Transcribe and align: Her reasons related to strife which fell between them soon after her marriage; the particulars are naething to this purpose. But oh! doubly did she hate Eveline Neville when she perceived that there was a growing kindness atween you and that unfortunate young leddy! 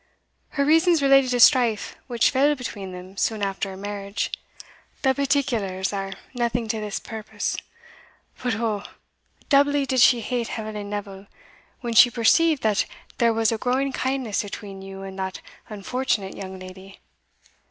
Her 0.57 0.65
reasons 0.65 1.03
related 1.03 1.29
to 1.29 1.39
strife 1.39 1.95
which 2.07 2.31
fell 2.31 2.55
between 2.55 2.91
them 2.91 3.17
soon 3.17 3.43
after 3.43 3.69
her 3.69 3.77
marriage; 3.77 4.31
the 5.03 5.13
particulars 5.13 5.93
are 5.93 6.13
naething 6.33 6.67
to 6.69 6.79
this 6.79 6.99
purpose. 6.99 7.55
But 8.41 8.55
oh! 8.55 8.81
doubly 9.49 9.85
did 9.85 10.01
she 10.01 10.21
hate 10.21 10.57
Eveline 10.57 10.89
Neville 10.89 11.27
when 11.81 11.93
she 11.93 12.09
perceived 12.09 12.63
that 12.63 12.87
there 13.19 13.31
was 13.31 13.51
a 13.51 13.59
growing 13.59 13.91
kindness 13.91 14.43
atween 14.43 14.81
you 14.81 15.03
and 15.03 15.19
that 15.19 15.39
unfortunate 15.69 16.35
young 16.35 16.57
leddy! 16.57 16.99